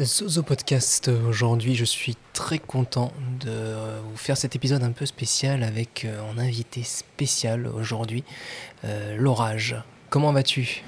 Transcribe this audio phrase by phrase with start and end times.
[0.00, 5.64] Zozo Podcast, aujourd'hui je suis très content de vous faire cet épisode un peu spécial
[5.64, 8.22] avec euh, un invité spécial aujourd'hui,
[8.84, 9.74] euh, l'orage.
[10.08, 10.84] Comment vas-tu?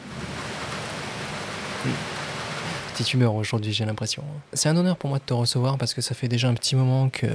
[2.92, 4.22] Petite humeur aujourd'hui j'ai l'impression.
[4.52, 6.76] C'est un honneur pour moi de te recevoir parce que ça fait déjà un petit
[6.76, 7.26] moment que,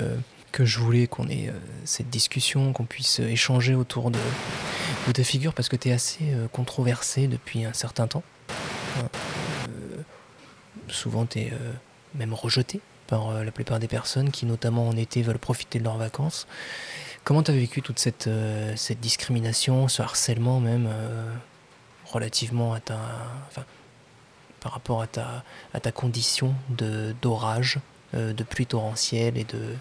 [0.53, 4.19] que je voulais qu'on ait euh, cette discussion, qu'on puisse échanger autour de,
[5.07, 6.23] de ta figure parce que tu es assez
[6.53, 8.23] controversé depuis un certain temps
[10.89, 11.71] souvent tu es euh,
[12.15, 15.83] même rejeté par euh, la plupart des personnes qui, notamment en été, veulent profiter de
[15.83, 16.47] leurs vacances.
[17.23, 20.89] Comment tu as vécu toute cette, euh, cette discrimination, ce harcèlement même,
[22.05, 22.99] relativement à ta.
[23.47, 23.65] Enfin,
[24.59, 25.43] par rapport à ta,
[25.73, 26.55] à ta condition
[27.21, 27.79] d'orage,
[28.13, 29.75] de, pluie torrentielle et de.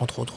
[0.00, 0.34] entre autres?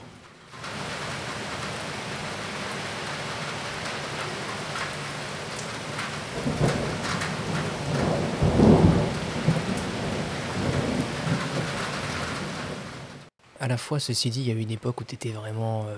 [13.59, 15.85] À la fois, ceci dit, il y a eu une époque où tu étais vraiment
[15.87, 15.95] euh,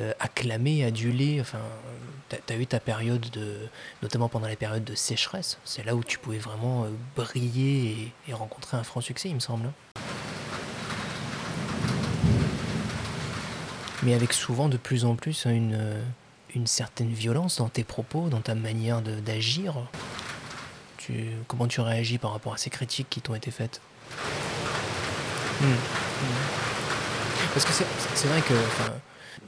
[0.00, 1.40] euh, acclamé, adulé.
[1.40, 1.60] Enfin,
[2.28, 3.56] tu as, eu ta période de.
[4.02, 5.58] notamment pendant les périodes de sécheresse.
[5.64, 9.40] C'est là où tu pouvais vraiment euh, briller et, rencontrer un franc succès, il me
[9.40, 9.66] semble.
[9.66, 9.72] Hein.
[14.02, 16.04] Mais avec souvent de plus en plus une,
[16.54, 19.74] une certaine violence dans tes propos, dans ta manière d'agir.
[21.48, 23.80] comment tu réagis par rapport à ces critiques qui t'ont été faites?
[25.60, 25.64] Hmm.
[25.64, 26.65] Hmm.
[27.56, 28.52] Parce que c'est vrai que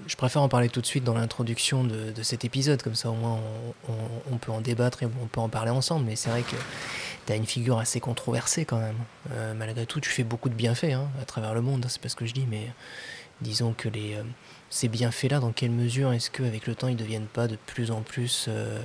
[0.06, 3.14] je préfère en parler tout de suite dans l'introduction de, cet épisode, comme ça au
[3.14, 3.38] moins
[4.32, 6.06] on, peut en débattre et on peut en parler ensemble.
[6.06, 6.56] Mais c'est vrai que
[7.26, 8.96] tu as une figure assez controversée quand même.
[9.32, 12.08] Euh, malgré tout, tu fais beaucoup de bienfaits hein, à travers le monde, c'est pas
[12.08, 12.72] ce que je dis, mais
[13.42, 14.22] disons que les, euh,
[14.70, 17.90] ces bienfaits-là, dans quelle mesure est-ce qu'avec le temps ils ne deviennent pas de plus
[17.90, 18.46] en plus.
[18.48, 18.80] Euh,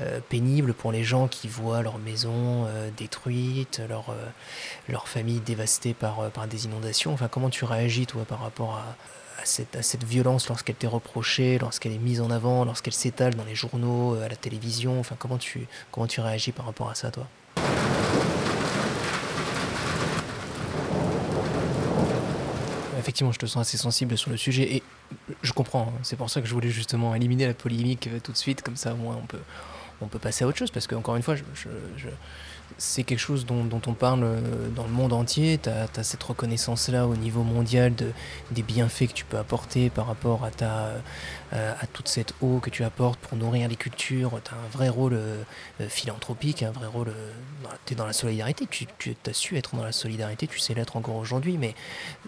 [0.00, 5.92] euh, pénible pour les gens qui voient leur maison euh, détruite, leur, euh, famille dévastée
[5.92, 7.12] par, par des inondations.
[7.12, 8.96] Enfin, comment tu réagis, toi, par rapport à,
[9.44, 14.14] cette, violence lorsqu'elle t'est reprochée, lorsqu'elle est mise en avant, lorsqu'elle s'étale dans les journaux,
[14.14, 14.98] à la télévision?
[14.98, 17.26] Enfin, comment tu, comment tu réagis par rapport à ça, toi?
[22.98, 24.82] Effectivement, je te sens assez sensible sur le sujet et
[25.42, 25.92] je comprends.
[25.92, 26.00] Hein.
[26.02, 28.94] C'est pour ça que je voulais justement éliminer la polémique tout de suite, comme ça
[28.94, 29.40] au moins on peut,
[30.02, 32.08] on peut passer à autre chose parce que encore une fois, je,
[32.78, 35.58] c'est quelque chose dont, on parle euh, dans le monde entier.
[35.62, 38.12] Tu as, cette reconnaissance-là au niveau mondial de,
[38.50, 40.92] des bienfaits que tu peux apporter par rapport à, ta,
[41.52, 44.40] euh, à toute cette eau que tu apportes pour nourrir les cultures.
[44.44, 45.42] Tu as un vrai rôle euh,
[45.88, 47.12] philanthropique, un vrai rôle.
[47.86, 48.66] Tu es dans la solidarité.
[48.70, 51.58] Tu, tu as su être dans la solidarité, tu sais l'être encore aujourd'hui.
[51.58, 51.74] Mais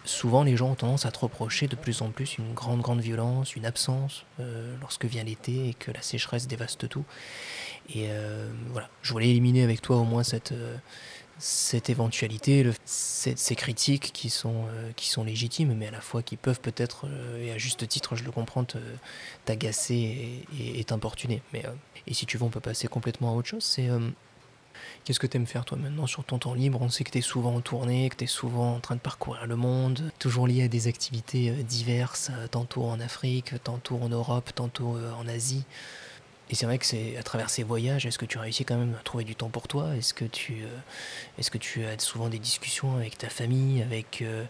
[0.04, 3.00] souvent, les gens ont tendance à te reprocher de plus en plus une grande, grande
[3.00, 4.25] violence, une absence
[4.81, 7.04] lorsque vient l'été et que la sécheresse dévaste tout.
[7.91, 10.77] Et euh, voilà, je voulais éliminer avec toi au moins cette, euh,
[11.39, 16.22] cette éventualité, le, ces, critiques qui sont, euh, qui sont légitimes, mais à la fois
[16.22, 17.06] qui peuvent peut-être,
[17.39, 18.65] et à juste titre, je le comprends,
[19.45, 21.43] t'agacer et, t'importuner.
[21.53, 21.62] Mais,
[22.06, 23.65] et si tu veux, on peut passer complètement à autre chose.
[23.65, 23.89] C'est
[25.05, 26.81] Qu'est-ce que tu aimes faire toi maintenant sur ton temps libre?
[26.83, 29.01] On sait que tu es souvent en tournée, que tu es souvent en train de
[29.01, 34.51] parcourir le monde, toujours lié à des activités diverses, tantôt en Afrique, tantôt en Europe,
[34.55, 35.65] tantôt en Asie.
[36.50, 38.94] Et c'est vrai que c'est à travers ces voyages, est-ce que tu réussis quand même
[39.00, 39.97] à trouver du temps pour toi?
[39.97, 40.69] Est-ce que tu, euh,
[41.38, 44.44] est-ce que tu as souvent des discussions avec ta famille, avec, euh,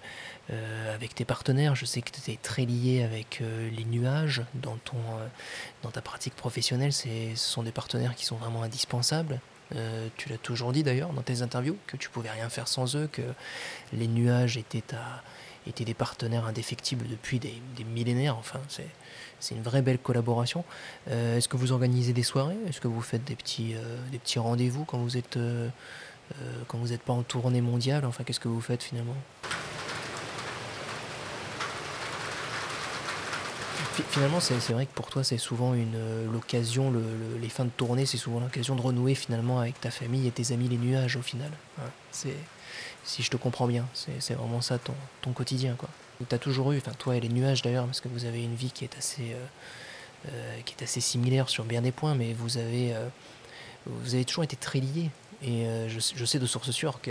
[0.50, 1.76] euh, avec tes partenaires?
[1.76, 4.98] Je sais que tu es très lié avec les nuages dans, ton,
[5.82, 6.92] dans ta pratique professionnelle.
[6.92, 9.40] Ce sont des partenaires qui sont vraiment indispensables.
[10.16, 13.08] tu l'as toujours dit d'ailleurs dans tes interviews que tu pouvais rien faire sans eux,
[13.10, 13.22] que
[13.92, 15.22] les nuages étaient, ta,
[15.66, 17.54] étaient des partenaires indéfectibles depuis des,
[17.84, 18.36] millénaires.
[18.36, 20.64] Enfin, c'est une vraie belle collaboration.
[21.10, 22.56] Euh, est-ce que vous organisez des soirées?
[22.68, 25.68] Est-ce que vous faites des petits, euh, petits rendez-vous quand vous êtes euh,
[26.68, 28.04] quand vous n'êtes pas en tournée mondiale?
[28.04, 29.16] Enfin, qu'est-ce que vous faites finalement?
[34.10, 35.96] Finalement, c'est vrai que pour toi, c'est souvent une
[36.32, 36.92] l'occasion,
[37.40, 40.52] les fins de tournée, c'est souvent l'occasion de renouer finalement avec ta famille et tes
[40.52, 41.50] amis les nuages au final.
[42.12, 45.88] si je te comprends bien, c'est vraiment ça ton, quotidien quoi
[46.28, 48.54] tu as toujours eu, enfin toi et les nuages d'ailleurs, parce que vous avez une
[48.54, 53.08] vie qui est assez, euh, euh, similaire sur bien des points, mais vous avez, euh,
[53.86, 55.10] vous avez toujours été très liés.
[55.42, 57.10] Et je, je, sais de source sûre que,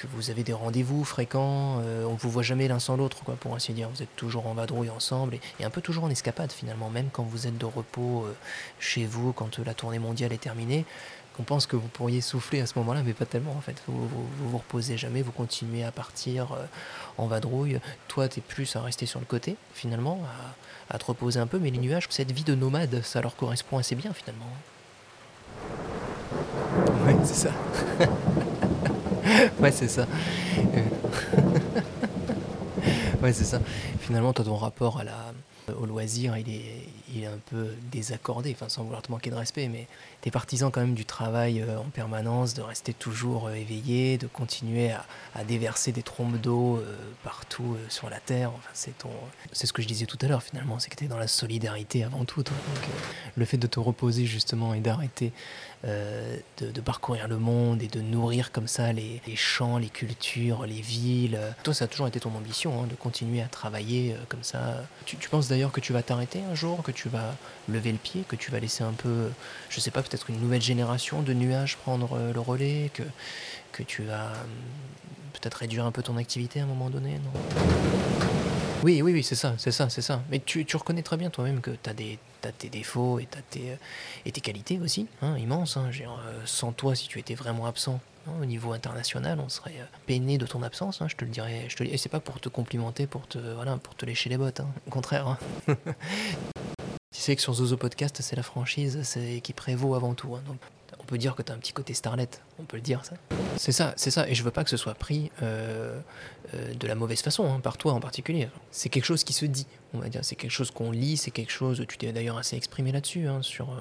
[0.00, 3.34] que vous avez des rendez-vous fréquents, on ne vous voit jamais l'un sans l'autre, quoi,
[3.34, 3.88] pour ainsi dire.
[3.88, 7.24] Vous êtes toujours en vadrouille ensemble et, un peu toujours en escapade finalement, même quand
[7.24, 8.26] vous êtes de repos
[8.78, 10.84] chez vous, quand la tournée mondiale est terminée
[11.38, 13.76] on pense que vous pourriez souffler à ce moment-là, mais pas tellement en fait.
[13.86, 16.64] Vous vous, vous, reposez jamais, vous continuez à partir euh,
[17.16, 17.80] en vadrouille.
[18.08, 20.20] Toi, tu es plus à rester sur le côté, finalement,
[20.90, 23.78] à, te reposer un peu, mais les nuages, cette vie de nomade, ça leur correspond
[23.78, 24.46] assez bien finalement.
[27.06, 27.50] Oui, c'est ça.
[29.60, 30.06] ouais, c'est ça.
[33.22, 33.60] ouais, c'est ça.
[34.00, 35.32] Finalement, toi, ton rapport à la,
[35.72, 39.34] au loisir, il est, il est un peu désaccordé, enfin, sans vouloir te manquer de
[39.34, 39.86] respect, mais
[40.22, 44.18] tu es partisan quand même du travail euh, en permanence, de rester toujours euh, éveillé,
[44.18, 45.04] de continuer à,
[45.34, 48.50] à déverser des trombes d'eau euh, partout sur la Terre.
[48.54, 49.10] Enfin, c'est, ton,
[49.52, 51.28] c'est ce que je disais tout à l'heure, finalement, c'est que tu es dans la
[51.28, 52.42] solidarité avant tout.
[52.42, 52.56] Donc,
[53.36, 55.32] le fait de te reposer, justement, et d'arrêter
[55.84, 60.80] euh, de, parcourir le monde et de nourrir comme ça les, champs, les cultures, les
[60.80, 61.38] villes.
[61.62, 64.82] Toi, ça a toujours été ton ambition, hein, de continuer à travailler euh, comme ça.
[65.04, 67.36] Tu, penses d'ailleurs que tu vas t'arrêter un jour, que tu vas
[67.68, 69.30] lever le pied, que tu vas laisser un peu,
[69.68, 73.04] je sais pas, peut-être une nouvelle génération de nuages prendre euh, le relais, que,
[73.70, 74.32] que tu vas
[75.34, 78.57] peut-être réduire un peu ton activité à un moment donné, non?
[78.84, 80.22] Oui, oui, oui, c'est ça, c'est ça, c'est ça.
[80.30, 83.76] Mais tu, tu, reconnais très bien toi-même que tu as, tes défauts et tes,
[84.24, 85.76] et tes qualités aussi, hein, immenses.
[85.76, 85.90] Hein.
[86.00, 89.74] Euh, sans toi, si tu étais vraiment absent hein, au niveau international, on serait
[90.06, 91.66] peiné de ton absence, hein, je te le dirais.
[91.68, 94.38] Je te, et c'est pas pour te complimenter, pour te, voilà, pour te lécher les
[94.38, 95.38] bottes, au contraire.
[95.66, 95.74] tu
[97.10, 99.02] sais que sur Zozo Podcast, c'est la franchise
[99.42, 100.36] qui prévaut avant tout.
[101.08, 102.28] Peut dire que tu as un petit côté starlet,
[102.60, 103.14] on peut le dire ça.
[103.56, 105.98] C'est ça, c'est ça, et je veux pas que ce soit pris euh,
[106.54, 108.48] euh, de la mauvaise façon, hein, par toi en particulier.
[108.70, 111.30] C'est quelque chose qui se dit, on va dire, c'est quelque chose qu'on lit, c'est
[111.30, 113.80] quelque chose, tu t'es d'ailleurs assez exprimé là-dessus, hein, sur, euh,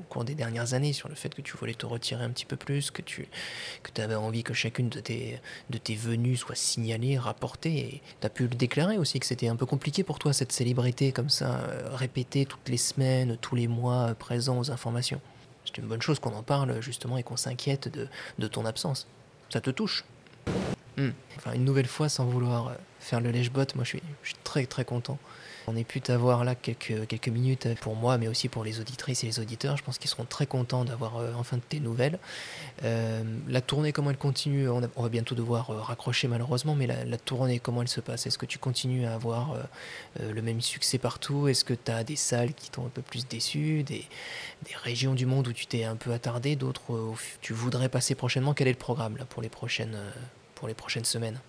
[0.00, 2.46] au cours des dernières années, sur le fait que tu voulais te retirer un petit
[2.46, 3.28] peu plus, que tu
[3.82, 8.26] que avais envie que chacune de tes, de tes venues soit signalée, rapportée, et tu
[8.26, 11.28] as pu le déclarer aussi, que c'était un peu compliqué pour toi, cette célébrité comme
[11.28, 11.60] ça,
[11.92, 15.20] répétée toutes les semaines, tous les mois, présent aux informations
[15.74, 18.08] c'est une bonne chose qu'on en parle justement et qu'on s'inquiète de,
[18.38, 19.06] de, ton absence.
[19.48, 20.04] Ça te touche?
[20.96, 21.08] Mmh.
[21.36, 24.66] Enfin, une nouvelle fois, sans vouloir faire le lèche-bot, moi je suis, je suis très
[24.66, 25.18] très content
[25.66, 29.26] on ait pu t'avoir là quelques, minutes pour moi, mais aussi pour les auditrices et
[29.26, 29.76] les auditeurs.
[29.76, 32.18] Je pense qu'ils seront très contents d'avoir euh, enfin de tes nouvelles.
[32.84, 34.68] Euh, la tournée, comment elle continue?
[34.68, 38.26] On, va bientôt devoir euh, raccrocher malheureusement, mais la, tournée, comment elle se passe?
[38.26, 39.56] Est-ce que tu continues à avoir
[40.18, 41.48] le même succès partout?
[41.48, 43.82] Est-ce que tu as des salles qui t'ont un peu plus déçu?
[43.82, 44.06] Des,
[44.82, 46.56] régions du monde où tu t'es un peu attardé?
[46.56, 48.54] D'autres où tu voudrais passer prochainement?
[48.54, 49.94] Quel est le programme là, pour les prochaines
[51.04, 51.40] semaines?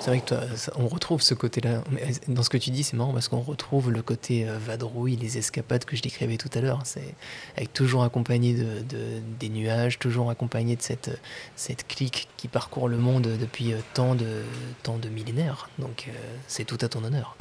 [0.00, 0.40] C'est vrai que toi,
[0.76, 1.84] on retrouve ce côté-là.
[2.26, 5.36] Dans ce que tu dis, c'est marrant parce qu'on retrouve le côté euh, vadrouille, les
[5.36, 6.80] escapades que je décrivais tout à l'heure.
[6.84, 7.14] C'est
[7.54, 11.10] avec toujours accompagné de, de, des nuages, toujours accompagné de cette,
[11.54, 14.42] cette clique qui parcourt le monde depuis euh, tant de,
[14.82, 15.68] tant de millénaires.
[15.78, 16.12] Donc euh,
[16.48, 17.36] c'est tout à ton honneur.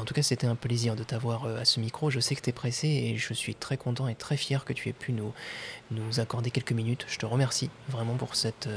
[0.00, 2.10] En tout cas, c'était un plaisir de t'avoir à ce micro.
[2.10, 4.72] Je sais que tu es pressé et je suis très content et très fier que
[4.72, 5.32] tu aies pu nous,
[5.92, 7.04] nous accorder quelques minutes.
[7.08, 8.68] Je te remercie vraiment pour cette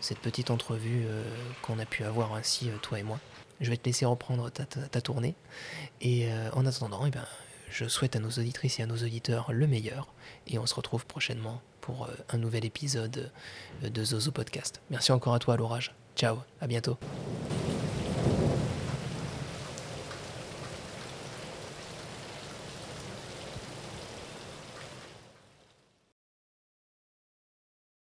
[0.00, 1.22] cette petite entrevue euh,
[1.62, 3.18] qu'on a pu avoir ainsi, euh, toi et moi.
[3.60, 5.34] Je vais te laisser reprendre ta, tournée.
[6.00, 7.24] Et euh, en attendant, eh ben,
[7.70, 10.08] je souhaite à nos auditrices et à nos auditeurs le meilleur.
[10.46, 13.32] Et on se retrouve prochainement pour un nouvel épisode
[13.82, 14.80] de Zozo Podcast.
[14.90, 15.94] Merci encore à toi, l'orage.
[16.14, 16.98] Ciao, à bientôt.